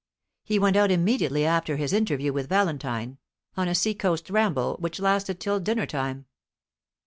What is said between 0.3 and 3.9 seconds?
He went out immediately after his interview with Valentine, on a